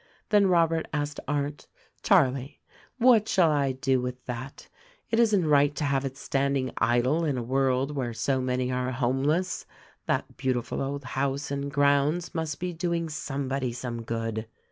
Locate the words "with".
4.01-4.25